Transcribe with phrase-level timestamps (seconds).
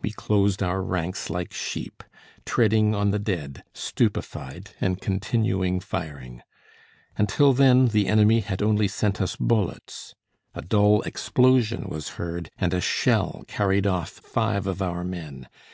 [0.00, 2.02] We closed our ranks like sheep,
[2.46, 6.40] treading on the dead, stupefied, and continuing firing.
[7.18, 10.14] Until then, the enemy had only sent us bullets;
[10.54, 15.48] a dull explosion was heard and a shell carried off five of our men.